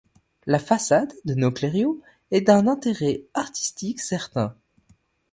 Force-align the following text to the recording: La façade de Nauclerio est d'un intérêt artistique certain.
La 0.47 0.57
façade 0.57 1.13
de 1.25 1.35
Nauclerio 1.35 2.01
est 2.31 2.41
d'un 2.41 2.65
intérêt 2.65 3.27
artistique 3.35 3.99
certain. 3.99 4.55